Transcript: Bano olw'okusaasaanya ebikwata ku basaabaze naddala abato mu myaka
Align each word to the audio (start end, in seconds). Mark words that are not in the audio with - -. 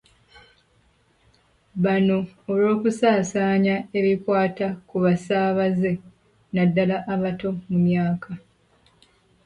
Bano 1.83 2.17
olw'okusaasaanya 2.51 3.75
ebikwata 3.97 4.67
ku 4.87 4.95
basaabaze 5.03 5.91
naddala 6.55 6.97
abato 7.13 7.49
mu 7.69 7.77
myaka 7.87 8.29